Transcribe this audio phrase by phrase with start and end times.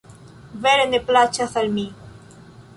[0.63, 1.87] Vere ne plaĉas al mi